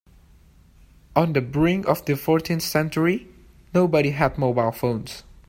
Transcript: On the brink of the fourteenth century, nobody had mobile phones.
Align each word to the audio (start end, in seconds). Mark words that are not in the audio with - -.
On 1.15 1.33
the 1.33 1.41
brink 1.41 1.85
of 1.85 2.03
the 2.05 2.15
fourteenth 2.15 2.63
century, 2.63 3.27
nobody 3.71 4.09
had 4.09 4.35
mobile 4.35 4.71
phones. 4.71 5.21